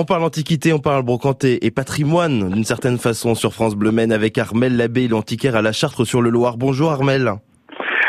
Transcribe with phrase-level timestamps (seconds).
[0.00, 4.12] On parle antiquité, on parle brocanté et patrimoine d'une certaine façon sur France Bleu Maine
[4.12, 6.56] avec Armel Labbé, l'antiquaire à la Chartre sur le Loir.
[6.56, 7.30] Bonjour Armel.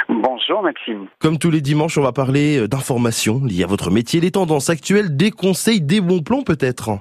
[0.08, 1.08] Bonjour Maxime.
[1.20, 4.70] Comme tous les dimanches, on va parler euh, d'informations liées à votre métier, les tendances
[4.70, 6.92] actuelles, des conseils, des bons plans peut-être.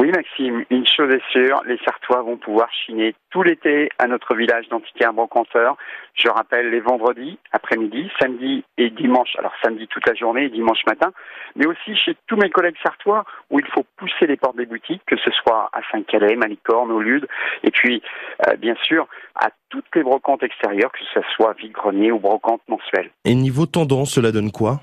[0.00, 0.64] Oui Maxime,
[0.94, 5.76] chose est sûre, les Sartois vont pouvoir chiner tout l'été à notre village d'antiquaires brocanteur.
[6.14, 10.84] Je rappelle les vendredis après-midi, samedi et dimanche, alors samedi toute la journée et dimanche
[10.86, 11.12] matin,
[11.56, 15.02] mais aussi chez tous mes collègues sartois où il faut pousser les portes des boutiques,
[15.06, 17.26] que ce soit à Saint-Calais, Malicorne, au Lude,
[17.62, 18.02] et puis
[18.48, 23.10] euh, bien sûr à toutes les brocantes extérieures, que ce soit vide-grenier ou brocante mensuelle.
[23.24, 24.80] Et niveau tendance, cela donne quoi?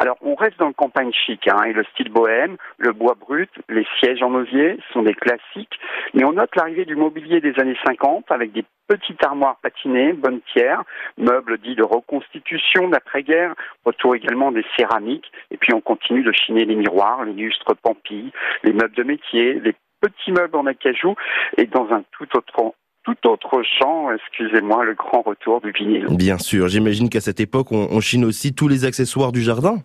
[0.00, 3.50] Alors, on reste dans le campagne chic, hein, et le style bohème, le bois brut,
[3.68, 5.78] les sièges en osier sont des classiques,
[6.14, 10.40] mais on note l'arrivée du mobilier des années 50 avec des petites armoires patinées, bonne
[10.40, 10.84] pierre,
[11.18, 16.64] meubles dits de reconstitution d'après-guerre, retour également des céramiques, et puis on continue de chiner
[16.64, 18.32] les miroirs, les lustres pampilles,
[18.64, 21.14] les meubles de métier, les petits meubles en acajou,
[21.58, 22.72] et dans un tout autre
[23.04, 26.06] tout autre champ, excusez-moi, le grand retour du vinyle.
[26.10, 29.78] Bien sûr, j'imagine qu'à cette époque, on, on, chine aussi tous les accessoires du jardin.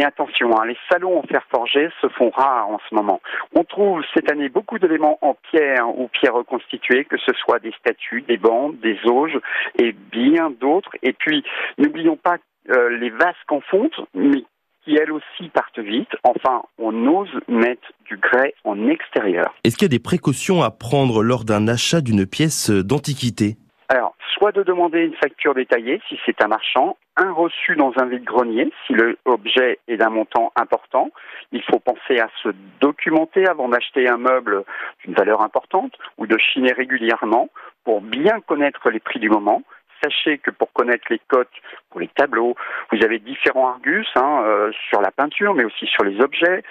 [0.00, 3.20] Mais attention, hein, les salons en fer forgé se font rares en ce moment.
[3.54, 7.72] On trouve cette année beaucoup d'éléments en pierre ou pierre reconstituée, que ce soit des
[7.78, 9.38] statues, des bandes, des auges
[9.78, 10.92] et bien d'autres.
[11.02, 11.44] Et puis,
[11.76, 12.38] n'oublions pas
[12.70, 14.42] euh, les vases qu'en fonte, mais
[14.86, 16.08] qui elles aussi partent vite.
[16.24, 19.54] Enfin, on ose mettre du grès en extérieur.
[19.64, 23.58] Est-ce qu'il y a des précautions à prendre lors d'un achat d'une pièce d'antiquité?
[23.90, 28.06] Alors, soit de demander une facture détaillée si c'est un marchand, un reçu dans un
[28.06, 28.94] vide-grenier si
[29.26, 31.10] l'objet est d'un montant important.
[31.52, 32.48] Il faut penser à se
[32.80, 34.64] documenter avant d'acheter un meuble
[35.04, 37.50] d'une valeur importante ou de chiner régulièrement
[37.84, 39.62] pour bien connaître les prix du moment
[40.02, 41.52] sachez que pour connaître les cotes
[41.90, 42.56] pour les tableaux,
[42.90, 46.62] vous avez différents argus hein, euh, sur la peinture, mais aussi sur les objets,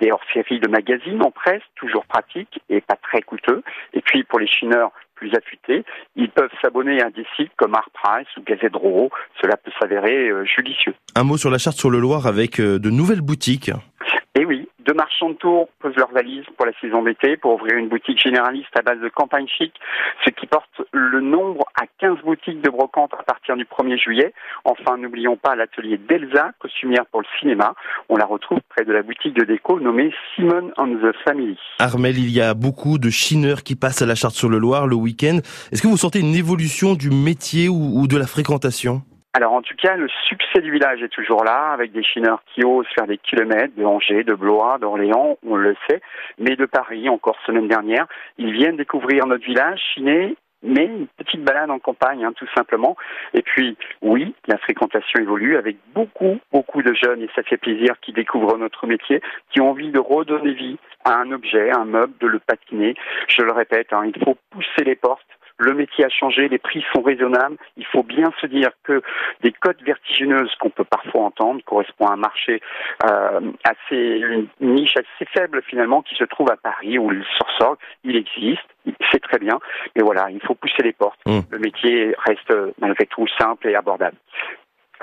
[0.00, 3.62] des hors-séries de magazines en presse, toujours pratiques et pas très coûteux.
[3.92, 4.90] Et puis pour les chineurs
[5.22, 5.84] plus affûtés,
[6.16, 9.10] ils peuvent s'abonner à des sites comme Art Price ou Gazette Roro.
[9.40, 10.94] Cela peut s'avérer euh, judicieux.
[11.14, 13.70] Un mot sur la charte sur le Loir avec euh, de nouvelles boutiques.
[14.34, 17.76] Eh oui, deux marchands de tours posent leurs valises pour la saison d'été pour ouvrir
[17.76, 19.72] une boutique généraliste à base de campagne chic,
[20.24, 24.32] ce qui porte le nombre à 15 boutiques de brocante à partir du 1er juillet.
[24.64, 27.74] Enfin, n'oublions pas l'atelier d'Elsa, costumière pour le cinéma.
[28.08, 31.58] On la retrouve près de la boutique de déco nommée Simon and the Family.
[31.78, 34.86] Armel, il y a beaucoup de chineurs qui passent à la Charte sur le Loir
[34.86, 35.38] le week-end.
[35.70, 39.02] Est-ce que vous sentez une évolution du métier ou de la fréquentation?
[39.34, 42.64] Alors en tout cas, le succès du village est toujours là, avec des chineurs qui
[42.64, 46.02] osent faire des kilomètres de Angers, de Blois, d'Orléans, on le sait,
[46.38, 48.06] mais de Paris, encore semaine dernière.
[48.36, 52.94] Ils viennent découvrir notre village, chiner, mais une petite balade en campagne, hein, tout simplement.
[53.32, 57.98] Et puis, oui, la fréquentation évolue avec beaucoup, beaucoup de jeunes, et ça fait plaisir,
[58.02, 62.12] qui découvrent notre métier, qui ont envie de redonner vie à un objet, un meuble,
[62.20, 62.94] de le patiner.
[63.28, 65.26] Je le répète, hein, il faut pousser les portes
[65.58, 67.56] le métier a changé, les prix sont raisonnables.
[67.76, 69.02] Il faut bien se dire que
[69.42, 72.60] des cotes vertigineuses qu'on peut parfois entendre correspondent à un marché
[73.04, 77.24] euh, assez, une niche assez faible finalement qui se trouve à Paris où il
[77.58, 78.66] sort, il existe,
[79.10, 79.58] c'est très bien,
[79.94, 81.20] mais voilà, il faut pousser les portes.
[81.26, 81.40] Mmh.
[81.50, 84.16] Le métier reste malgré tout simple et abordable.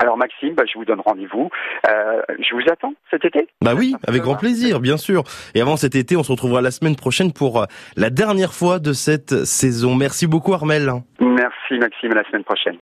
[0.00, 1.50] Alors Maxime, bah, je vous donne rendez-vous.
[1.88, 3.48] Euh, je vous attends cet été.
[3.62, 5.24] Bah oui, avec grand plaisir, bien sûr.
[5.54, 7.66] Et avant cet été, on se retrouvera la semaine prochaine pour euh,
[7.96, 9.94] la dernière fois de cette saison.
[9.94, 10.90] Merci beaucoup Armel.
[11.20, 12.78] Merci Maxime, à la semaine prochaine.